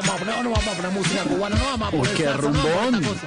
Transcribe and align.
Vamos 0.00 0.14
a 0.14 0.18
poner, 0.18 0.44
no 0.44 0.50
vamos 0.50 0.68
a 0.68 0.72
poner 0.72 0.90
música 0.92 1.22
cubana, 1.24 1.56
no 1.56 1.64
vamos 1.64 1.88
a 1.88 1.90
poner 1.90 2.14
qué 2.14 2.24
salsa, 2.24 2.42
no 2.42 2.52
vamos 2.52 2.66
a 2.66 2.72
poner 2.72 2.92
rumbón. 2.92 3.20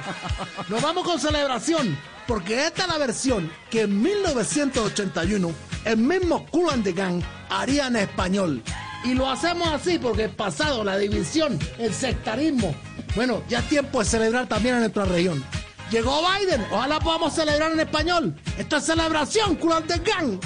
Nos 0.68 0.82
vamos 0.82 1.04
con 1.04 1.20
celebración, 1.20 1.98
porque 2.26 2.66
esta 2.66 2.82
es 2.82 2.88
la 2.88 2.98
versión 2.98 3.52
que 3.70 3.82
en 3.82 4.02
1981 4.02 5.52
el 5.84 5.96
mismo 5.96 6.46
Cool 6.50 6.70
and 6.70 6.84
the 6.84 6.92
Gang 6.92 7.22
haría 7.50 7.88
en 7.88 7.96
español. 7.96 8.62
Y 9.04 9.14
lo 9.14 9.28
hacemos 9.28 9.68
así 9.68 9.98
porque 9.98 10.24
el 10.24 10.30
pasado, 10.30 10.84
la 10.84 10.96
división, 10.96 11.58
el 11.78 11.92
sectarismo, 11.92 12.74
bueno, 13.16 13.42
ya 13.48 13.58
es 13.58 13.68
tiempo 13.68 13.98
de 13.98 14.04
celebrar 14.04 14.46
también 14.46 14.76
en 14.76 14.80
nuestra 14.82 15.04
región. 15.04 15.44
Llegó 15.90 16.22
Biden, 16.22 16.64
ojalá 16.70 17.00
podamos 17.00 17.34
celebrar 17.34 17.72
en 17.72 17.80
español. 17.80 18.34
Esto 18.56 18.76
es 18.76 18.84
celebración, 18.84 19.56
Cool 19.56 19.72
and 19.72 19.86
the 19.86 19.98
Gang. 19.98 20.40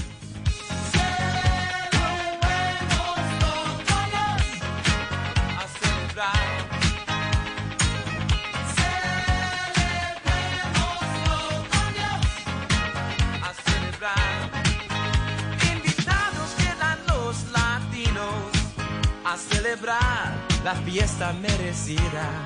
La 20.67 20.75
fiesta 20.75 21.33
merecida. 21.35 22.43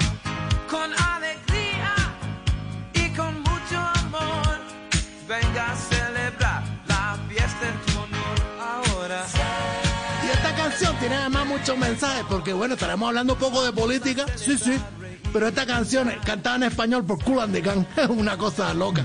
Con 0.71 0.93
alegría 0.93 1.95
y 2.93 3.09
con 3.17 3.41
mucho 3.41 3.79
amor, 4.05 4.59
venga 5.27 5.73
a 5.73 5.75
celebrar 5.75 6.63
la 6.87 7.17
fiesta 7.31 7.65
en 7.67 7.81
tu 7.87 7.99
honor 7.99 8.39
ahora. 8.61 9.25
Y 10.23 10.31
esta 10.37 10.55
canción 10.55 10.95
tiene 10.99 11.15
además 11.17 11.47
muchos 11.47 11.79
mensajes, 11.79 12.25
porque 12.29 12.53
bueno, 12.53 12.75
estaremos 12.75 13.09
hablando 13.09 13.33
un 13.33 13.39
poco 13.39 13.65
de 13.65 13.73
política, 13.73 14.27
sí, 14.37 14.59
sí. 14.59 14.79
Pero 15.33 15.49
esta 15.49 15.65
canción 15.65 16.13
cantada 16.23 16.57
en 16.57 16.65
español 16.65 17.07
por 17.07 17.25
Cool 17.25 17.41
and 17.41 17.55
the 17.55 17.63
Gang 17.63 17.87
es 17.97 18.09
una 18.11 18.37
cosa 18.37 18.75
loca. 18.75 19.03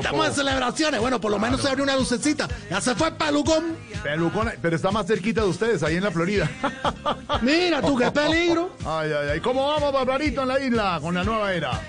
Estamos 0.00 0.26
en 0.26 0.34
celebraciones, 0.34 1.00
bueno, 1.00 1.20
por 1.20 1.30
lo 1.30 1.38
menos 1.38 1.60
se 1.60 1.68
abrió 1.68 1.84
una 1.84 1.96
lucecita. 1.96 2.48
Ya 2.70 2.80
se 2.80 2.94
fue 2.94 3.08
el 3.08 3.14
pelucón. 3.14 3.76
Pelucón, 4.02 4.52
pero 4.60 4.76
está 4.76 4.90
más 4.90 5.06
cerquita 5.06 5.42
de 5.42 5.48
ustedes, 5.48 5.82
ahí 5.82 5.96
en 5.96 6.04
la 6.04 6.10
Florida. 6.10 6.50
Mira 7.42 7.80
tú, 7.80 7.96
qué 7.96 8.10
peligro. 8.10 8.76
Ay, 8.84 9.10
ay, 9.12 9.28
ay. 9.34 9.40
¿Cómo 9.40 9.66
vamos, 9.68 9.92
Barbarito, 9.92 10.42
en 10.42 10.48
la 10.48 10.60
isla 10.60 10.98
con 11.00 11.14
la 11.14 11.24
nueva 11.24 11.52
era? 11.52 11.80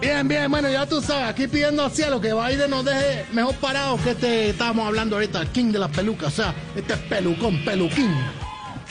Bien, 0.00 0.26
bien, 0.26 0.50
bueno, 0.50 0.68
ya 0.68 0.84
tú 0.84 1.00
sabes, 1.00 1.28
aquí 1.28 1.46
pidiendo 1.46 1.84
al 1.84 1.92
cielo 1.92 2.20
que 2.20 2.34
Biden 2.34 2.70
nos 2.70 2.84
deje 2.84 3.24
mejor 3.32 3.54
parados 3.54 4.00
que 4.00 4.10
este 4.10 4.50
estábamos 4.50 4.88
hablando 4.88 5.14
ahorita, 5.14 5.40
el 5.40 5.48
king 5.48 5.66
de 5.70 5.78
las 5.78 5.92
pelucas, 5.92 6.32
o 6.32 6.42
sea, 6.42 6.54
este 6.74 6.94
es 6.94 6.98
pelucón, 6.98 7.64
peluquín. 7.64 8.12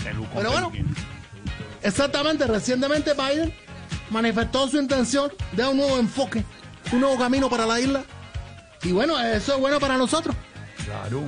Pelucón, 0.02 0.30
Pero 0.36 0.52
bueno, 0.52 0.72
peluquín. 0.72 0.96
Exactamente, 1.84 2.48
recientemente 2.48 3.12
Biden 3.14 3.54
manifestó 4.10 4.70
su 4.70 4.78
intención 4.78 5.32
de 5.52 5.68
un 5.68 5.78
nuevo 5.78 5.98
enfoque, 5.98 6.46
un 6.94 7.02
nuevo 7.02 7.18
camino 7.18 7.50
para 7.50 7.66
la 7.66 7.80
isla. 7.80 8.04
Y 8.84 8.92
bueno, 8.92 9.20
eso 9.20 9.56
es 9.56 9.60
bueno 9.60 9.80
para 9.80 9.98
nosotros. 9.98 10.36
Claro, 10.86 11.24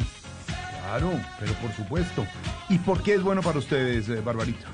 claro, 0.82 1.12
pero 1.40 1.54
por 1.54 1.72
supuesto. 1.74 2.26
¿Y 2.70 2.80
por 2.80 3.04
qué 3.04 3.16
es 3.16 3.22
bueno 3.22 3.42
para 3.42 3.60
ustedes, 3.60 4.10
eh, 4.10 4.22
Barbarito? 4.22 4.66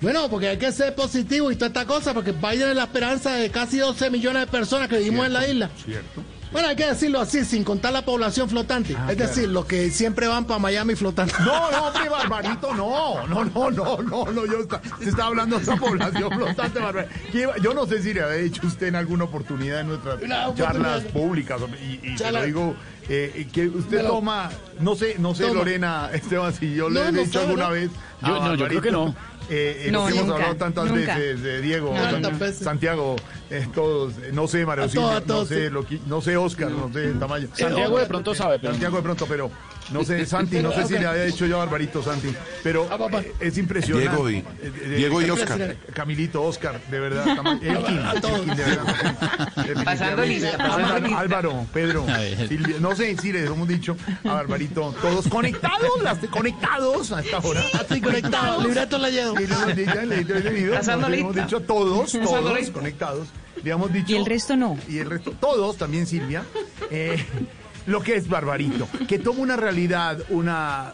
Bueno, 0.00 0.28
porque 0.30 0.48
hay 0.48 0.58
que 0.58 0.70
ser 0.70 0.94
positivo 0.94 1.50
y 1.50 1.56
toda 1.56 1.68
esta 1.68 1.84
cosa, 1.84 2.14
porque 2.14 2.30
Biden 2.30 2.68
es 2.70 2.76
la 2.76 2.84
esperanza 2.84 3.32
de 3.32 3.50
casi 3.50 3.78
12 3.78 4.10
millones 4.10 4.42
de 4.42 4.46
personas 4.46 4.88
que 4.88 4.98
vivimos 4.98 5.26
en 5.26 5.32
la 5.32 5.48
isla. 5.48 5.70
Cierto. 5.84 6.22
Bueno, 6.52 6.68
hay 6.68 6.76
que 6.76 6.86
decirlo 6.86 7.20
así, 7.20 7.44
sin 7.44 7.62
contar 7.64 7.92
la 7.92 8.04
población 8.04 8.48
flotante. 8.48 8.94
Ah, 8.98 9.10
es 9.10 9.16
claro. 9.16 9.30
decir, 9.34 9.48
los 9.50 9.66
que 9.66 9.90
siempre 9.90 10.26
van 10.26 10.44
para 10.46 10.58
Miami 10.58 10.94
flotando. 10.94 11.34
No, 11.40 11.70
no, 11.70 11.86
hombre, 11.88 12.08
Barbarito, 12.08 12.74
no, 12.74 13.26
no, 13.26 13.44
no, 13.44 13.70
no, 13.70 13.96
no, 14.02 14.24
no, 14.32 14.46
yo 14.46 14.60
está, 14.60 14.80
se 15.00 15.10
está 15.10 15.26
hablando 15.26 15.56
de 15.56 15.62
esa 15.62 15.76
población 15.76 16.30
flotante, 16.30 16.78
Barbarito. 16.80 17.14
¿Qué 17.32 17.40
iba- 17.42 17.56
Yo 17.58 17.74
no 17.74 17.86
sé 17.86 18.02
si 18.02 18.14
le 18.14 18.22
había 18.22 18.36
dicho 18.36 18.66
usted 18.66 18.86
en 18.88 18.96
alguna 18.96 19.24
oportunidad 19.24 19.80
en 19.80 19.88
nuestras 19.88 20.18
charlas 20.56 21.04
públicas, 21.04 21.60
y, 21.82 22.06
y 22.06 22.16
se 22.18 22.24
Charla- 22.24 22.40
lo 22.40 22.46
digo, 22.46 22.76
eh, 23.10 23.46
que 23.52 23.66
usted 23.68 24.02
lo- 24.02 24.08
toma, 24.08 24.50
no 24.80 24.94
sé, 24.94 25.16
no 25.18 25.34
sé, 25.34 25.44
Toma. 25.44 25.54
Lorena, 25.54 26.10
Esteban, 26.14 26.52
si 26.54 26.74
yo 26.74 26.88
le 26.88 27.00
No, 27.00 27.08
he 27.08 27.12
no 27.12 27.20
dicho 27.22 27.40
alguna 27.40 27.64
¿no? 27.64 27.70
vez. 27.72 27.90
Yo- 28.22 28.28
no, 28.40 28.54
yo 28.54 28.66
creo 28.68 28.82
que 28.82 28.90
no. 28.90 29.14
Eh, 29.50 29.84
eh, 29.86 29.90
No, 29.90 30.06
hemos 30.08 30.20
nunca, 30.22 30.34
hablado 30.34 30.56
tantas 30.56 30.84
nunca. 30.90 31.16
veces, 31.16 31.42
de 31.42 31.60
Diego, 31.62 31.94
No, 31.94 32.10
San- 32.10 32.38
veces. 32.38 32.58
Santiago, 32.58 33.16
eh, 33.48 33.66
todos, 33.74 34.12
eh, 34.18 34.30
no 34.32 34.46
sé, 34.46 34.66
Mario 34.66 34.84
no 34.84 34.90
sé, 35.46 35.64
sí. 35.66 35.70
lo 35.70 35.86
que- 35.86 36.00
no 36.06 36.20
sé, 36.20 36.36
Oscar, 36.36 36.70
no 36.70 36.92
sé, 36.92 37.12
Tamayo. 37.18 37.48
Santiago 37.54 37.98
de 37.98 38.06
pronto 38.06 38.34
sabe, 38.34 38.58
pero 38.58 38.72
Santiago 38.72 38.96
de 38.98 39.02
pronto, 39.02 39.26
pero 39.26 39.50
no 39.92 40.04
sé, 40.04 40.24
Santi, 40.26 40.60
no 40.60 40.72
sé 40.72 40.86
si 40.86 40.94
le 40.98 41.06
había 41.06 41.24
dicho 41.24 41.46
yo 41.46 41.56
a 41.56 41.64
Barbarito 41.64 42.02
Santi, 42.02 42.28
pero 42.62 42.88
Ah, 42.90 42.98
eh, 43.20 43.32
es 43.40 43.58
impresionante. 43.58 44.08
Diego 44.10 44.30
y- 44.30 44.36
Eh, 44.36 44.44
eh, 44.62 44.94
Diego 44.96 45.22
y 45.22 45.30
Oscar. 45.30 45.76
Camilito, 45.94 46.42
Oscar, 46.42 46.80
de 46.90 47.00
verdad. 47.00 47.26
Elkin, 47.62 47.98
A 47.98 48.20
todos. 48.20 48.38
Elkin, 48.40 48.54
de 48.56 48.64
verdad. 48.64 49.84
Pasando 49.84 50.24
lista, 50.24 50.56
pasando 50.58 50.76
Álvaro, 50.86 51.00
lista. 51.06 51.20
Álvaro, 51.20 51.66
Pedro, 51.72 52.06
Silvia, 52.48 52.76
no 52.80 52.94
sé 52.96 53.16
si 53.16 53.32
les 53.32 53.46
hemos 53.46 53.66
dicho 53.68 53.96
a 54.24 54.34
Barbarito, 54.34 54.94
todos 55.00 55.26
conectados, 55.28 56.02
las 56.02 56.18
conectados 56.28 57.12
a 57.12 57.20
esta 57.20 57.38
hora. 57.38 57.62
Así 57.80 58.00
conectado, 58.00 58.62
libreto 58.62 58.98
leyendo. 58.98 59.40
Y 59.40 59.46
le 59.46 59.54
hemos 59.54 59.76
dicho, 59.76 59.94
le- 59.94 60.06
le- 60.06 60.24
le- 60.24 60.50
le- 60.66 60.76
Pasando 60.76 61.08
le 61.08 61.20
hemos 61.20 61.34
dicho 61.34 61.60
todos, 61.60 62.12
todos 62.12 62.70
conectados. 62.70 63.28
Le 63.62 63.70
hemos 63.72 63.92
dicho. 63.92 64.12
Y 64.12 64.16
el 64.16 64.24
resto 64.26 64.56
no. 64.56 64.78
Y 64.88 64.98
el 64.98 65.10
resto, 65.10 65.32
todos, 65.40 65.76
también 65.76 66.06
Silvia. 66.06 66.44
eh, 66.90 67.24
lo 67.88 68.02
que 68.02 68.16
es 68.16 68.28
Barbarito, 68.28 68.86
que 69.08 69.18
toma 69.18 69.40
una 69.40 69.56
realidad, 69.56 70.18
una 70.28 70.92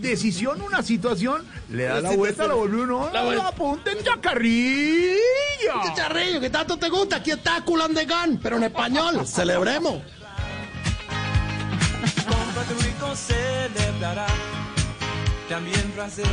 decisión, 0.00 0.62
una 0.62 0.80
situación, 0.80 1.44
le 1.68 1.84
da 1.84 2.00
la 2.00 2.12
vuelta, 2.12 2.46
la 2.46 2.54
vuelve 2.54 2.82
uno, 2.82 3.10
La 3.12 3.24
vuelta. 3.24 3.42
la 3.42 3.48
apunta 3.48 3.90
en 3.90 4.04
chacarrilla. 4.04 5.10
Chicharrillo, 5.86 6.40
que 6.40 6.48
tanto 6.50 6.76
te 6.76 6.88
gusta, 6.88 7.16
aquí 7.16 7.32
está 7.32 7.60
Cool 7.64 7.82
and 7.82 7.98
the 7.98 8.04
Gang, 8.04 8.38
pero 8.40 8.58
en 8.58 8.62
español, 8.62 9.26
celebremos. 9.26 10.02
Con 12.28 12.54
Puerto 12.54 12.74
Rico 12.80 13.16
celebrará 13.16 14.26
también 15.48 15.92
Brasil 15.96 16.24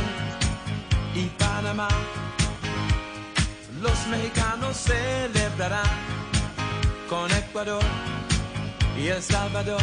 y 1.16 1.24
Panamá. 1.40 1.88
Los 3.82 4.06
mexicanos 4.06 4.76
celebrarán 4.76 5.84
con 7.08 7.28
Ecuador 7.32 7.82
y 9.00 9.08
El 9.08 9.22
Salvador. 9.22 9.80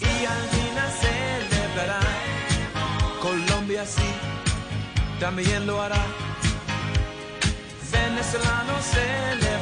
Y 0.00 0.24
Argentina 0.24 0.84
celebrará, 1.00 2.00
Colombia 3.20 3.84
sí, 3.86 4.02
también 5.20 5.66
lo 5.66 5.80
hará. 5.82 6.04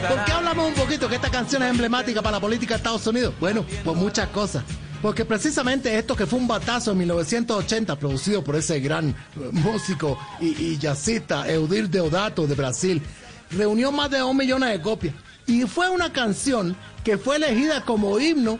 ¿Por 0.09 0.25
qué 0.25 0.33
hablamos 0.33 0.69
un 0.69 0.75
poquito 0.75 1.09
que 1.09 1.15
esta 1.17 1.31
canción 1.31 1.63
es 1.63 1.71
emblemática 1.71 2.21
para 2.23 2.37
la 2.37 2.41
política 2.41 2.75
de 2.75 2.79
Estados 2.79 3.07
Unidos? 3.07 3.35
Bueno, 3.41 3.65
por 3.85 3.97
muchas 3.97 4.29
cosas. 4.29 4.65
Porque 5.01 5.25
precisamente 5.25 5.97
esto 5.99 6.17
que 6.17 6.27
fue 6.27 6.39
un 6.39 6.49
batazo 6.49 6.93
en 6.93 6.99
1980, 6.99 7.97
producido 7.97 8.43
por 8.43 8.57
ese 8.57 8.81
gran 8.81 9.11
eh, 9.11 9.15
músico 9.53 10.19
y, 10.41 10.49
y 10.49 10.79
jazzista 10.79 11.49
Eudir 11.51 11.89
Deodato 11.89 12.47
de 12.47 12.55
Brasil, 12.55 13.03
reunió 13.51 13.93
más 13.93 14.11
de 14.11 14.23
un 14.23 14.37
millones 14.37 14.71
de 14.71 14.81
copias. 14.81 15.15
Y 15.47 15.63
fue 15.63 15.91
una 15.91 16.13
canción 16.13 16.77
que 17.03 17.19
fue 17.19 17.37
elegida 17.37 17.85
como 17.85 18.19
himno 18.19 18.59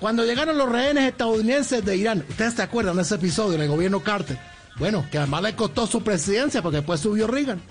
cuando 0.00 0.24
llegaron 0.24 0.58
los 0.58 0.70
rehenes 0.70 1.08
estadounidenses 1.08 1.84
de 1.84 1.96
Irán. 1.96 2.24
¿Ustedes 2.28 2.54
se 2.54 2.62
acuerdan 2.62 2.96
de 2.96 3.02
ese 3.02 3.14
episodio 3.14 3.54
en 3.54 3.62
el 3.62 3.68
gobierno 3.68 4.00
Carter? 4.00 4.38
Bueno, 4.78 5.06
que 5.10 5.18
además 5.18 5.42
le 5.42 5.54
costó 5.54 5.86
su 5.86 6.02
presidencia 6.02 6.60
porque 6.60 6.78
después 6.78 7.00
subió 7.00 7.26
Reagan. 7.26 7.62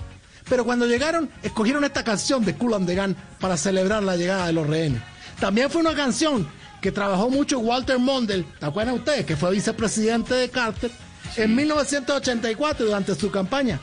Pero 0.49 0.65
cuando 0.65 0.85
llegaron, 0.85 1.29
escogieron 1.43 1.83
esta 1.83 2.03
canción 2.03 2.43
de 2.45 2.55
Cool 2.55 2.75
and 2.75 2.87
the 2.87 3.15
para 3.39 3.57
celebrar 3.57 4.03
la 4.03 4.15
llegada 4.15 4.47
de 4.47 4.53
los 4.53 4.67
rehenes. 4.67 5.01
También 5.39 5.69
fue 5.69 5.81
una 5.81 5.95
canción 5.95 6.47
que 6.81 6.91
trabajó 6.91 7.29
mucho 7.29 7.59
Walter 7.59 7.97
Mondale, 7.97 8.45
¿te 8.59 8.65
acuerdan 8.65 8.95
ustedes? 8.95 9.25
Que 9.25 9.35
fue 9.35 9.51
vicepresidente 9.51 10.35
de 10.35 10.49
Carter 10.49 10.91
en 11.35 11.55
1984 11.55 12.85
durante 12.85 13.15
su 13.15 13.31
campaña. 13.31 13.79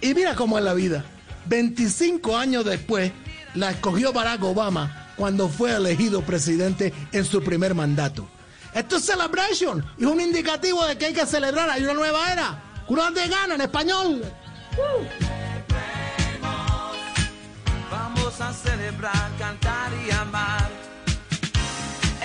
Y 0.00 0.14
mira 0.14 0.34
cómo 0.34 0.58
es 0.58 0.64
la 0.64 0.74
vida. 0.74 1.04
25 1.46 2.36
años 2.36 2.64
después, 2.64 3.12
la 3.54 3.70
escogió 3.70 4.12
Barack 4.12 4.42
Obama 4.44 5.12
cuando 5.16 5.48
fue 5.48 5.74
elegido 5.74 6.22
presidente 6.22 6.92
en 7.12 7.24
su 7.24 7.42
primer 7.42 7.74
mandato. 7.74 8.28
Esto 8.74 8.96
es 8.96 9.04
celebration 9.04 9.84
es 9.98 10.06
un 10.06 10.20
indicativo 10.20 10.84
de 10.86 10.96
que 10.96 11.06
hay 11.06 11.12
que 11.12 11.26
celebrar, 11.26 11.68
hay 11.68 11.82
una 11.82 11.94
nueva 11.94 12.32
era. 12.32 12.62
Curas 12.86 13.14
de 13.14 13.28
gana 13.28 13.54
en 13.54 13.60
español. 13.60 14.22
Vamos 17.90 18.40
a 18.40 18.52
celebrar, 18.52 19.30
cantar 19.38 19.92
y 20.06 20.10
amar. 20.12 20.70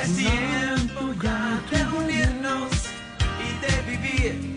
Es 0.01 0.15
tiempo 0.15 1.13
ya 1.21 1.61
de 1.71 1.97
unirnos 1.97 2.71
y 3.41 3.65
de 3.65 3.97
vivir 3.97 4.54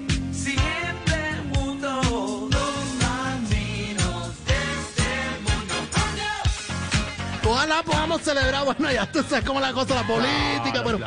Ojalá 7.69 7.83
podamos 7.83 8.23
celebrar, 8.23 8.65
bueno, 8.65 8.91
ya 8.91 9.13
tú 9.13 9.23
sabes 9.29 9.45
cómo 9.45 9.61
la 9.61 9.75
cosa 9.75 9.95
la 9.95 10.07
política, 10.07 10.83
pero 10.83 10.99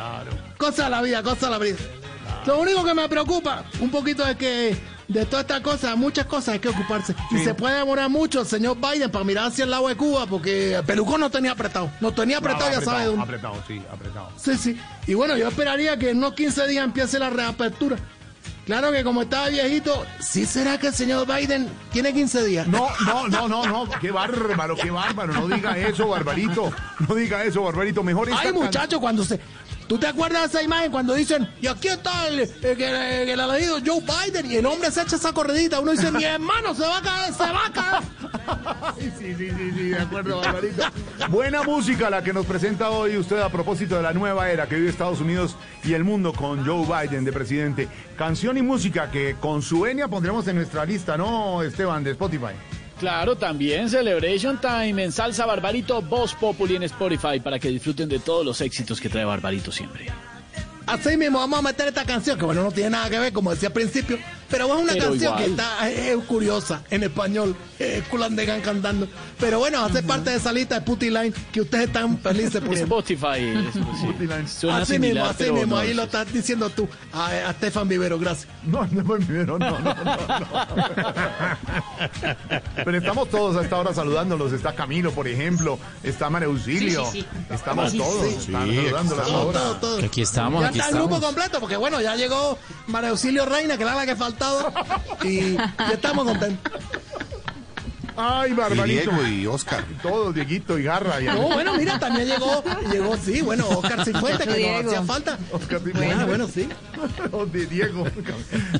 cosa 0.56 0.84
de 0.84 0.90
la 0.90 1.02
vida, 1.02 1.20
cosa 1.20 1.46
de 1.46 1.50
la 1.50 1.58
vida. 1.58 1.76
Lo 2.46 2.60
único 2.60 2.84
que 2.84 2.94
me 2.94 3.08
preocupa 3.08 3.64
un 3.80 3.90
poquito 3.90 4.24
es 4.24 4.36
que 4.36 4.76
de 5.08 5.26
todas 5.26 5.40
estas 5.40 5.60
cosas, 5.60 5.96
muchas 5.96 6.26
cosas 6.26 6.54
hay 6.54 6.58
que 6.60 6.68
ocuparse. 6.68 7.16
Y 7.32 7.38
se 7.38 7.52
puede 7.54 7.78
demorar 7.78 8.08
mucho 8.08 8.42
el 8.42 8.46
señor 8.46 8.76
Biden 8.76 9.10
para 9.10 9.24
mirar 9.24 9.46
hacia 9.46 9.64
el 9.64 9.72
lado 9.72 9.88
de 9.88 9.96
Cuba, 9.96 10.26
porque 10.26 10.76
el 10.76 10.84
pelucón 10.84 11.20
no 11.20 11.30
tenía 11.30 11.50
apretado. 11.50 11.90
No 12.00 12.12
tenía 12.12 12.38
apretado, 12.38 12.70
ya 12.70 12.80
sabe 12.80 13.06
dónde. 13.06 13.22
Apretado, 13.22 13.56
sí, 13.66 13.82
apretado. 13.90 14.28
Sí, 14.36 14.56
sí. 14.56 14.80
Y 15.08 15.14
bueno, 15.14 15.36
yo 15.36 15.48
esperaría 15.48 15.96
que 15.96 16.10
en 16.10 16.18
unos 16.18 16.34
15 16.34 16.68
días 16.68 16.84
empiece 16.84 17.18
la 17.18 17.30
reapertura. 17.30 17.96
Claro 18.66 18.92
que 18.92 19.02
como 19.02 19.22
estaba 19.22 19.48
viejito, 19.48 20.06
¿sí 20.20 20.46
será 20.46 20.78
que 20.78 20.88
el 20.88 20.94
señor 20.94 21.26
Biden 21.26 21.68
tiene 21.90 22.12
15 22.12 22.44
días? 22.44 22.68
No, 22.68 22.88
no, 23.04 23.28
no, 23.28 23.48
no, 23.48 23.66
no, 23.66 23.90
qué 24.00 24.12
bárbaro, 24.12 24.76
qué 24.76 24.90
bárbaro, 24.90 25.32
no 25.32 25.48
diga 25.48 25.76
eso, 25.76 26.08
Barbarito, 26.08 26.72
no 27.08 27.14
diga 27.16 27.42
eso, 27.42 27.64
Barbarito, 27.64 28.04
mejor 28.04 28.28
esta 28.28 28.40
Ay, 28.40 28.52
muchacho, 28.52 29.00
cuando 29.00 29.24
se... 29.24 29.40
¿Tú 29.92 29.98
te 29.98 30.06
acuerdas 30.06 30.40
de 30.40 30.46
esa 30.46 30.62
imagen 30.62 30.90
cuando 30.90 31.12
dicen, 31.12 31.46
y 31.60 31.66
aquí 31.66 31.88
está 31.88 32.26
el, 32.26 32.40
el, 32.40 32.82
el 32.82 33.38
elegido 33.38 33.76
Joe 33.84 34.00
Biden, 34.00 34.50
y 34.50 34.56
el 34.56 34.64
hombre 34.64 34.90
se 34.90 35.02
echa 35.02 35.16
esa 35.16 35.34
corredita? 35.34 35.80
Uno 35.80 35.92
dice, 35.92 36.10
mi 36.10 36.24
hermano, 36.24 36.74
se 36.74 36.80
va 36.80 36.96
a 36.96 37.02
caer, 37.02 37.34
se 37.34 37.42
va 37.42 37.66
a 37.66 37.70
caer. 37.70 38.02
Sí, 38.98 39.12
sí, 39.18 39.34
sí, 39.36 39.70
sí, 39.74 39.88
de 39.90 39.98
acuerdo, 39.98 40.40
Barbarito. 40.40 40.84
Buena 41.28 41.62
música 41.62 42.08
la 42.08 42.22
que 42.22 42.32
nos 42.32 42.46
presenta 42.46 42.88
hoy 42.88 43.18
usted 43.18 43.38
a 43.40 43.50
propósito 43.50 43.96
de 43.96 44.02
la 44.02 44.14
nueva 44.14 44.50
era 44.50 44.66
que 44.66 44.76
vive 44.76 44.88
Estados 44.88 45.20
Unidos 45.20 45.56
y 45.84 45.92
el 45.92 46.04
mundo 46.04 46.32
con 46.32 46.64
Joe 46.64 46.86
Biden 46.86 47.24
de 47.24 47.32
presidente. 47.32 47.88
Canción 48.16 48.56
y 48.56 48.62
música 48.62 49.10
que 49.10 49.36
con 49.40 49.60
su 49.60 49.82
venia 49.82 50.08
pondremos 50.08 50.48
en 50.48 50.56
nuestra 50.56 50.86
lista, 50.86 51.18
¿no, 51.18 51.62
Esteban, 51.62 52.02
de 52.02 52.12
Spotify? 52.12 52.54
Claro, 53.02 53.34
también 53.34 53.90
Celebration 53.90 54.60
Time 54.60 55.02
en 55.02 55.10
Salsa 55.10 55.44
Barbarito, 55.44 56.00
Voz 56.02 56.36
Populi 56.36 56.76
en 56.76 56.84
Spotify 56.84 57.40
para 57.42 57.58
que 57.58 57.68
disfruten 57.68 58.08
de 58.08 58.20
todos 58.20 58.46
los 58.46 58.60
éxitos 58.60 59.00
que 59.00 59.08
trae 59.08 59.24
Barbarito 59.24 59.72
siempre. 59.72 60.06
Así 60.86 61.16
mismo 61.16 61.40
vamos 61.40 61.58
a 61.58 61.62
meter 61.62 61.88
esta 61.88 62.04
canción, 62.04 62.38
que 62.38 62.44
bueno, 62.44 62.62
no 62.62 62.70
tiene 62.70 62.90
nada 62.90 63.10
que 63.10 63.18
ver, 63.18 63.32
como 63.32 63.50
decía 63.50 63.70
al 63.70 63.72
principio, 63.72 64.20
pero 64.52 64.66
es 64.66 64.82
una 64.84 64.92
Pero 64.92 65.08
canción 65.10 65.36
que 65.36 65.44
está 65.46 65.90
es 65.90 66.16
curiosa 66.26 66.82
en 66.90 67.02
español, 67.02 67.56
es 67.80 68.04
Kulandegan 68.04 68.60
cantando. 68.60 69.08
Pero 69.40 69.58
bueno, 69.58 69.84
hace 69.84 70.02
parte 70.04 70.30
de 70.30 70.36
esa 70.36 70.52
lista 70.52 70.76
de 70.76 70.82
Putty 70.82 71.10
Line 71.10 71.32
que 71.50 71.62
ustedes 71.62 71.86
están 71.88 72.18
felices 72.18 72.60
por 72.60 72.74
Spotify. 72.74 73.38
es- 73.38 73.74
sí. 73.74 74.12
Suena 74.60 74.78
Así 74.78 74.92
similar, 74.94 75.14
mismo, 75.14 75.24
así 75.30 75.36
pero 75.38 75.54
mismo, 75.54 75.74
no 75.74 75.80
ahí 75.80 75.94
lo 75.94 76.02
estás 76.04 76.32
diciendo 76.32 76.70
tú, 76.70 76.88
a, 77.12 77.26
a 77.28 77.50
Estefan 77.50 77.88
Vivero, 77.88 78.18
gracias. 78.18 78.46
No, 78.64 78.86
no 78.92 79.02
primero, 79.04 79.58
no, 79.58 79.70
no, 79.80 79.94
no, 79.94 80.04
no. 80.04 80.48
Pero 82.84 82.98
estamos 82.98 83.28
todos 83.30 83.56
a 83.56 83.62
esta 83.62 83.76
hora 83.78 83.94
saludándolos. 83.94 84.52
Está 84.52 84.74
Camilo, 84.74 85.12
por 85.12 85.26
ejemplo. 85.28 85.78
Está 86.02 86.28
María 86.30 86.48
Auxilio. 86.48 87.04
Sí, 87.06 87.20
sí, 87.22 87.26
sí. 87.48 87.54
Estamos 87.54 87.90
Sí, 87.90 87.98
todos. 87.98 88.44
saludándolos 88.44 89.28
ahora. 89.30 89.60
aquí 90.04 90.22
estamos, 90.22 90.62
ya 90.62 90.68
aquí 90.68 90.78
está 90.78 90.90
el 90.90 90.96
grupo 90.96 91.20
completo, 91.20 91.60
porque 91.60 91.76
bueno, 91.76 92.00
ya 92.00 92.14
llegó 92.16 92.58
María 92.86 93.10
Auxilio 93.10 93.46
Reina, 93.46 93.76
que 93.76 93.82
era 93.84 93.94
la 93.94 94.06
que 94.06 94.16
y 95.24 95.54
ya 95.54 95.90
estamos 95.92 96.24
contentos. 96.26 96.72
Ay, 98.14 98.52
Barbarito. 98.52 99.10
Diego 99.10 99.26
y 99.26 99.46
Oscar. 99.46 99.82
Todos, 100.02 100.34
Dieguito 100.34 100.78
y 100.78 100.82
Garra. 100.82 101.18
y- 101.22 101.24
No, 101.24 101.48
bueno, 101.48 101.72
mira, 101.78 101.98
también 101.98 102.28
llegó, 102.28 102.62
llegó, 102.92 103.16
sí, 103.16 103.40
bueno, 103.40 103.66
Oscar 103.70 104.04
Cifuentes, 104.04 104.40
que 104.40 104.46
nos 104.48 104.56
Diego. 104.56 104.90
hacía 104.90 105.02
falta. 105.02 105.38
Oscar 105.50 105.80
Ah, 105.82 105.90
Bueno, 105.94 106.26
bueno, 106.26 106.46
sí. 106.46 106.68
de 107.52 107.66
Diego. 107.66 108.04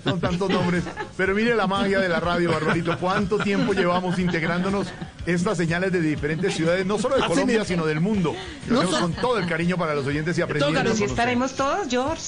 Son 0.05 0.21
tantos 0.21 0.51
nombres. 0.51 0.85
Pero 1.17 1.35
mire 1.35 1.55
la 1.55 1.67
magia 1.67 1.99
de 2.01 2.11
la 2.11 2.21
radio, 2.21 2.53
Barbarito. 2.53 2.99
¿Cuánto 2.99 3.39
tiempo 3.39 3.73
llevamos 3.73 4.19
integrándonos 4.19 4.89
estas 5.25 5.57
señales 5.57 5.93
de 5.93 6.03
diferentes 6.03 6.55
ciudades, 6.55 6.85
no 6.85 6.99
solo 6.99 7.15
de 7.17 7.23
Así 7.23 7.31
Colombia, 7.31 7.65
sino 7.65 7.87
del 7.87 8.01
mundo? 8.03 8.35
Lo 8.69 8.75
No 8.75 8.81
hacemos 8.81 8.97
so- 8.97 9.01
con 9.01 9.13
todo 9.15 9.39
el 9.39 9.47
cariño 9.49 9.79
para 9.79 9.95
los 9.95 10.07
oyentes 10.07 10.37
y 10.37 10.43
aprendiendo. 10.43 10.91
con 10.93 11.03
estaremos 11.03 11.53
todos, 11.55 11.89
George. 11.89 12.23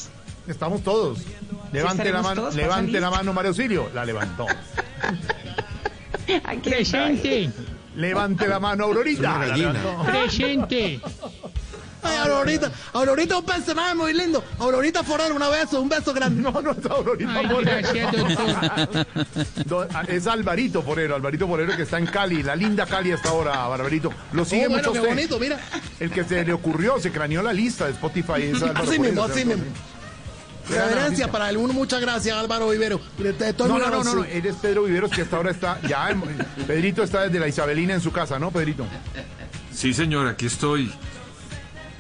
Estamos 0.46 0.82
todos. 0.82 1.18
Levante 1.72 2.10
la 2.12 2.22
mano, 2.22 2.42
todos, 2.42 2.54
levante 2.54 3.00
la 3.00 3.10
mano, 3.10 3.32
Mario 3.32 3.48
Auxilio. 3.50 3.88
La 3.94 4.04
levantó. 4.04 4.46
Aquí 6.44 6.70
Presente. 6.70 7.50
Levante 7.96 8.46
la 8.48 8.58
mano, 8.60 8.84
Aurorita. 8.84 9.46
La. 9.46 10.04
Presente. 10.04 11.00
Ay, 12.06 12.18
Aurorita, 12.18 12.70
Aurorita 12.92 13.38
un 13.38 13.44
personaje 13.46 13.94
muy 13.94 14.12
lindo. 14.12 14.44
Aurorita 14.58 15.02
Forero, 15.02 15.34
un 15.36 15.40
beso, 15.40 15.80
un 15.80 15.88
beso 15.88 16.12
grande. 16.12 16.42
No, 16.42 16.60
no 16.60 16.72
es 16.72 16.84
Aurorita 16.84 17.42
Forero. 17.48 17.88
Do- 19.64 19.88
Es 20.08 20.26
Alvarito 20.26 20.82
Forero, 20.82 21.14
Alvarito 21.14 21.48
Forero 21.48 21.74
que 21.74 21.82
está 21.84 21.96
en 21.98 22.04
Cali, 22.06 22.42
la 22.42 22.54
linda 22.54 22.84
Cali 22.84 23.12
hasta 23.12 23.30
ahora, 23.30 23.66
Barbarito. 23.68 24.10
Lo 24.32 24.44
sigue 24.44 24.66
Oh, 24.66 24.70
bueno, 24.70 24.88
mucho 24.88 24.92
qué 24.92 24.98
usted. 24.98 25.14
bonito, 25.14 25.38
mira. 25.40 25.58
El 25.98 26.10
que 26.10 26.24
se 26.24 26.44
le 26.44 26.52
ocurrió, 26.52 27.00
se 27.00 27.10
craneó 27.10 27.42
la 27.42 27.54
lista 27.54 27.86
de 27.86 27.92
Spotify. 27.92 28.42
es 28.52 28.62
Álvaro 28.62 28.82
Así 28.86 28.98
mismo, 28.98 29.22
así 29.24 29.44
¿no? 29.46 29.50
mismo. 29.56 29.64
Reverencia 30.68 31.30
para 31.30 31.50
el 31.50 31.56
uno, 31.56 31.72
muchas 31.72 32.00
gracias, 32.00 32.36
Álvaro 32.36 32.68
Vivero. 32.70 33.00
No, 33.58 33.78
no, 33.78 33.90
no, 33.90 34.14
no, 34.14 34.24
eres 34.24 34.56
Pedro 34.56 34.84
Viveros 34.84 35.10
que 35.10 35.22
hasta 35.22 35.36
ahora 35.36 35.50
está 35.50 35.80
ya. 35.82 36.10
en- 36.10 36.22
Pedrito 36.66 37.02
está 37.02 37.22
desde 37.22 37.38
la 37.38 37.48
Isabelina 37.48 37.94
en 37.94 38.00
su 38.00 38.12
casa, 38.12 38.38
¿no, 38.38 38.50
Pedrito? 38.50 38.86
Sí, 39.72 39.92
señor, 39.92 40.26
aquí 40.28 40.46
estoy 40.46 40.92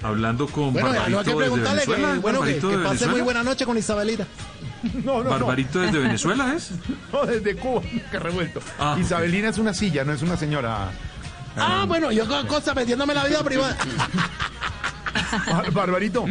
hablando 0.02 0.46
con 0.46 0.72
Bueno, 0.72 0.92
ya 0.94 1.08
no 1.08 1.18
hay 1.18 1.24
que 1.24 1.34
Barbarito 1.34 1.36
desde 1.36 1.36
preguntarle 1.36 1.82
que, 1.82 1.90
Venezuela. 1.90 2.16
¿Es 2.16 2.22
bueno, 2.22 2.38
que, 2.40 2.46
Barbarito 2.46 2.70
que 2.70 2.76
pase 2.78 3.06
muy 3.08 3.20
buena 3.22 3.42
noche 3.42 3.66
con 3.66 3.78
Isabelita. 3.78 4.26
No, 5.02 5.24
no, 5.24 5.30
¿Barbarito 5.30 5.80
desde 5.80 5.98
Venezuela 5.98 6.54
es? 6.54 6.70
no. 7.12 7.24
Desde 7.26 7.56
Cuba, 7.56 7.82
qué 8.10 8.18
revuelto. 8.18 8.60
Ah, 8.78 8.96
Isabelina 9.00 9.48
es 9.48 9.58
una 9.58 9.74
silla, 9.74 10.04
no 10.04 10.12
es 10.12 10.22
una 10.22 10.36
señora. 10.36 10.90
Ah, 11.56 11.84
bueno, 11.86 12.10
yo 12.12 12.26
con 12.26 12.46
cosas 12.46 12.74
metiéndome 12.74 13.12
en 13.12 13.18
la 13.18 13.24
vida 13.26 13.42
privada. 13.42 13.76
Bar- 15.46 15.70
Barbarito, 15.72 16.24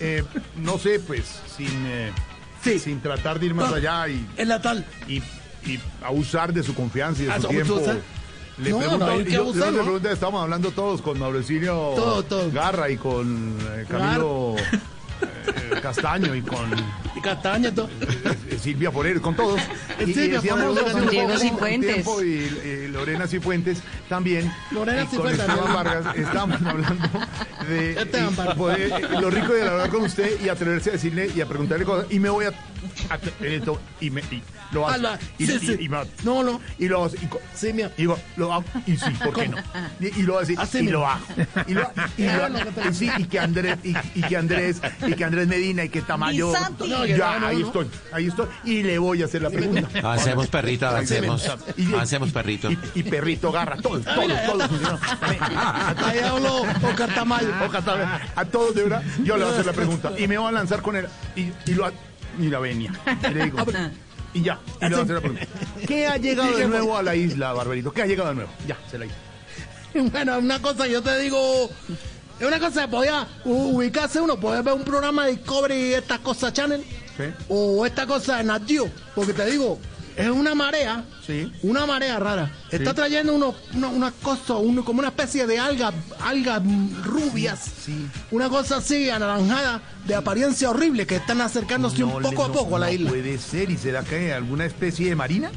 eh, 0.00 0.24
no 0.56 0.78
sé, 0.78 1.00
pues, 1.00 1.24
sin, 1.56 1.68
eh, 1.86 2.12
Sí. 2.62 2.78
sin 2.78 3.00
tratar 3.00 3.38
de 3.40 3.46
ir 3.46 3.54
más 3.54 3.70
No. 3.70 3.76
allá 3.76 4.08
y, 4.08 4.26
Es 4.36 4.46
la 4.46 4.60
tal. 4.60 4.84
y, 5.08 5.16
y 5.66 5.80
abusar 6.02 6.52
de 6.52 6.62
su 6.62 6.74
confianza 6.74 7.22
y 7.22 7.26
de 7.26 7.32
Ah, 7.32 7.36
su 7.36 7.42
¿so- 7.42 7.48
tiempo. 7.48 7.80
Le 8.58 8.70
No, 8.70 8.78
pregunto, 8.78 10.08
estamos 10.10 10.42
hablando 10.42 10.70
todos 10.72 11.00
con 11.00 11.18
Mauricio 11.18 11.72
Todo, 11.96 12.22
todo. 12.22 12.50
Garra 12.50 12.90
y 12.90 12.98
con 12.98 13.56
eh, 13.72 13.86
Camilo 13.88 14.56
eh, 14.58 15.80
Castaño 15.80 16.34
y 16.34 16.42
con 16.42 16.70
Y 17.16 17.20
castaña, 17.22 17.74
todo. 17.74 17.88
eh, 18.50 18.58
Silvia 18.60 18.90
Forero, 18.90 19.22
con 19.22 19.34
todos. 19.34 19.58
Y, 20.06 20.12
decíamos 20.12 20.78
con 20.78 21.08
Diego 21.10 21.38
Cifuentes. 21.38 22.06
y 22.22 22.88
Lorena 23.00 23.26
Cifuentes 23.26 23.82
también. 24.08 24.52
Lorena 24.70 25.02
y 25.02 25.06
con 25.06 25.10
Cifuentes, 25.16 25.48
Esteban. 25.48 25.74
Vargas 25.74 26.16
estábamos 26.16 26.62
hablando 26.62 27.08
de 27.68 27.92
Esteban 28.02 28.36
Vargas. 28.36 28.56
poder- 28.56 28.80
eh, 28.92 29.08
lo 29.20 29.30
rico 29.30 29.52
de 29.52 29.68
hablar 29.68 29.88
con 29.90 30.02
usted 30.02 30.40
y 30.42 30.48
atreverse 30.48 30.90
a 30.90 30.92
decirle 30.94 31.30
y 31.34 31.40
a 31.40 31.46
preguntarle 31.46 31.84
cosas. 31.84 32.06
Y 32.10 32.18
me 32.20 32.28
voy 32.30 32.46
a. 32.46 32.48
a- 32.50 33.44
esto, 33.44 33.80
y, 34.00 34.10
me, 34.10 34.20
y 34.22 34.42
lo 34.72 34.86
hago. 34.86 34.94
Alba, 34.94 35.18
y, 35.38 35.46
sí, 35.46 35.58
y- 35.60 35.66
sí. 35.66 35.76
y 35.80 35.88
me- 35.88 35.98
No, 36.24 36.42
no. 36.42 36.60
y 36.78 36.88
lo 36.88 37.04
hago. 37.04 37.14
Sí, 37.54 37.72
mira. 37.72 37.90
y 37.96 38.04
lo 38.04 38.52
hago. 38.52 38.64
Y 38.86 38.96
sí, 38.96 39.10
¿por 39.24 39.34
qué 39.34 39.48
no? 39.48 39.56
Y, 40.00 40.06
y 40.20 40.22
lo 40.22 40.34
hago 40.34 40.42
así. 40.42 40.54
Así 40.58 40.78
y 40.78 40.88
lo 40.88 41.06
hago. 41.06 41.20
Y 41.66 41.74
lo, 41.74 41.82
y 42.16 42.24
y 42.24 42.94
sí, 42.94 43.10
y 43.18 43.24
que 43.24 43.38
Andrés, 43.38 43.76
y, 43.84 43.94
y 44.14 44.22
que 44.22 44.36
Andrés, 44.36 44.80
y 45.06 45.12
que 45.14 45.24
Andrés 45.24 45.48
Medina, 45.48 45.84
y 45.84 45.88
que 45.88 46.02
Tamayo. 46.02 46.50
Y 46.50 46.54
Santi. 46.54 46.88
No, 46.88 47.04
ya, 47.06 47.34
no, 47.34 47.40
no, 47.40 47.46
ahí 47.48 47.58
no. 47.60 47.66
estoy, 47.66 47.90
ahí 48.12 48.26
estoy. 48.28 48.46
Y 48.64 48.82
le 48.82 48.98
voy 48.98 49.22
a 49.22 49.24
hacer 49.26 49.42
la 49.42 49.50
pregunta. 49.50 49.88
Avancemos, 49.98 50.46
perrito, 50.48 50.86
avancemos. 50.86 51.50
Y- 51.76 51.92
Avancemos, 51.92 52.30
perrito. 52.32 52.68
Y, 52.94 53.02
perrito 53.04 53.50
garra, 53.52 53.76
todos, 53.76 54.04
todos, 54.04 54.46
todos 54.46 54.66
funcionan. 54.68 54.98
Ahí 56.04 56.18
habló 56.18 56.62
tal 57.84 57.98
vez, 57.98 58.08
a 58.36 58.44
todos 58.44 58.74
de 58.74 58.82
verdad, 58.84 59.02
yo 59.24 59.36
le 59.36 59.44
voy 59.44 59.50
a 59.50 59.54
hacer 59.54 59.66
la 59.66 59.72
pregunta. 59.72 60.12
Y 60.18 60.26
me 60.28 60.38
voy 60.38 60.48
a 60.48 60.52
lanzar 60.52 60.82
con 60.82 60.96
él. 60.96 61.06
Y, 61.36 61.50
y 61.66 61.74
lo 61.74 61.86
ha- 61.86 61.92
y 62.38 62.46
la 62.48 62.58
venia. 62.60 62.92
Y 63.28 63.34
le 63.34 63.44
digo. 63.44 63.58
Y 64.32 64.42
ya, 64.42 64.60
y 64.80 64.84
le 64.84 64.90
voy 64.90 64.98
a 65.00 65.02
hacer 65.02 65.14
la 65.16 65.20
pregunta. 65.20 65.46
¿Qué 65.86 66.06
ha 66.06 66.16
llegado 66.16 66.56
de 66.56 66.68
nuevo 66.68 66.96
a 66.96 67.02
la 67.02 67.14
isla, 67.16 67.52
Barbarito? 67.52 67.92
¿Qué 67.92 68.02
ha 68.02 68.06
llegado 68.06 68.28
de 68.30 68.34
nuevo? 68.36 68.50
Ya, 68.66 68.76
se 68.90 68.98
la 68.98 69.06
hice. 69.06 69.14
Bueno, 70.12 70.38
una 70.38 70.62
cosa, 70.62 70.86
yo 70.86 71.02
te 71.02 71.18
digo, 71.18 71.68
es 72.38 72.46
una 72.46 72.60
cosa 72.60 72.82
que 72.82 72.88
podía 72.88 73.26
ubicarse 73.44 74.20
uno, 74.20 74.38
poder 74.38 74.62
ver 74.62 74.74
un 74.74 74.84
programa 74.84 75.26
de 75.26 75.32
Discovery 75.32 75.74
y 75.74 75.94
esta 75.94 76.18
cosa 76.18 76.52
Channel, 76.52 76.84
Sí. 77.16 77.24
o 77.48 77.84
esta 77.84 78.06
cosa 78.06 78.36
de 78.36 78.44
Nat 78.44 78.62
Geo, 78.68 78.88
porque 79.16 79.32
te 79.34 79.44
digo, 79.46 79.78
es 80.16 80.28
una 80.28 80.54
marea, 80.54 81.04
Sí. 81.26 81.52
una 81.62 81.86
marea 81.86 82.18
rara. 82.18 82.50
Está 82.70 82.94
trayendo 82.94 83.34
uno, 83.34 83.54
una, 83.74 83.88
una 83.88 84.10
cosa, 84.10 84.54
uno, 84.56 84.84
como 84.84 85.00
una 85.00 85.08
especie 85.08 85.46
de 85.46 85.58
alga, 85.58 85.92
algas 86.24 86.60
mm, 86.62 87.02
rubias, 87.04 87.70
una 88.30 88.48
cosa 88.48 88.76
así 88.78 89.10
anaranjada, 89.10 89.80
de 90.06 90.14
apariencia 90.14 90.70
horrible, 90.70 91.06
que 91.06 91.16
están 91.16 91.40
acercándose 91.40 92.02
un 92.04 92.22
No, 92.22 92.30
poco 92.30 92.44
a 92.44 92.52
poco 92.52 92.76
a 92.76 92.80
la 92.80 92.86
no 92.86 92.92
isla. 92.92 93.10
Puede 93.10 93.38
ser, 93.38 93.70
¿y 93.70 93.76
será 93.76 94.02
que 94.02 94.32
alguna 94.32 94.64
especie 94.64 95.08
de 95.08 95.16
marina? 95.16 95.50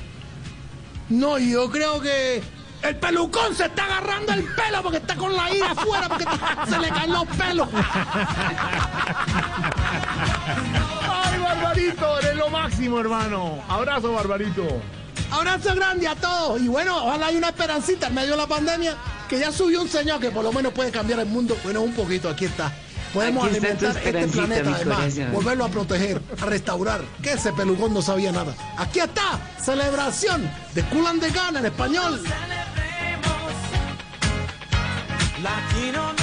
No, 1.09 1.37
yo 1.37 1.69
creo 1.69 2.01
que 2.01 2.41
el 2.83 2.95
pelucón 2.97 3.55
se 3.55 3.65
está 3.65 3.85
agarrando 3.85 4.33
el 4.33 4.43
pelo 4.43 4.81
porque 4.83 4.97
está 4.97 5.15
con 5.15 5.33
la 5.35 5.53
ira 5.55 5.71
afuera 5.71 6.09
porque 6.09 6.25
se 6.69 6.79
le 6.79 6.89
caen 6.89 7.13
los 7.13 7.25
pelos. 7.27 7.67
¡Ay, 11.53 11.61
Barbarito! 11.61 12.19
Eres 12.19 12.35
lo 12.35 12.49
máximo, 12.49 12.99
hermano. 12.99 13.63
Abrazo, 13.69 14.13
Barbarito. 14.13 14.81
Abrazo 15.31 15.75
grande 15.75 16.07
a 16.07 16.15
todos. 16.15 16.61
Y 16.61 16.67
bueno, 16.67 17.05
ojalá 17.05 17.27
hay 17.27 17.37
una 17.37 17.49
esperancita 17.49 18.07
en 18.07 18.15
medio 18.15 18.31
de 18.31 18.37
la 18.37 18.47
pandemia 18.47 18.95
que 19.29 19.39
ya 19.39 19.51
subió 19.51 19.81
un 19.81 19.89
señor 19.89 20.19
que 20.19 20.31
por 20.31 20.43
lo 20.43 20.51
menos 20.51 20.73
puede 20.73 20.91
cambiar 20.91 21.19
el 21.19 21.27
mundo. 21.27 21.57
Bueno, 21.63 21.81
un 21.81 21.93
poquito, 21.93 22.29
aquí 22.29 22.45
está. 22.45 22.71
Podemos 23.13 23.45
Aquí 23.45 23.57
está 23.57 23.77
tu 23.77 23.85
alimentar 23.85 24.15
este 24.15 24.27
planeta, 24.27 24.75
además, 24.75 25.31
volverlo 25.31 25.65
a 25.65 25.69
proteger, 25.69 26.19
a 26.41 26.45
restaurar. 26.45 27.01
Que 27.21 27.33
ese 27.33 27.53
pelucón 27.53 27.93
no 27.93 28.01
sabía 28.01 28.31
nada. 28.31 28.55
Aquí 28.77 28.99
está, 28.99 29.39
celebración 29.63 30.49
de 30.73 30.83
Culan 30.85 31.19
de 31.19 31.29
Gana 31.29 31.59
en 31.59 31.65
español. 31.67 32.23
Latinoamericanos, 35.43 36.22